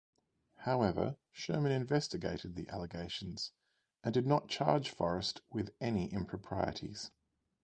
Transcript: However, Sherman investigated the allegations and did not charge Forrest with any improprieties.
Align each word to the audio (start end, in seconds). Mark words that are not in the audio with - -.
However, 0.61 1.17
Sherman 1.31 1.71
investigated 1.73 2.55
the 2.55 2.67
allegations 2.69 3.51
and 4.03 4.11
did 4.11 4.25
not 4.25 4.49
charge 4.49 4.89
Forrest 4.89 5.41
with 5.51 5.75
any 5.79 6.11
improprieties. 6.11 7.11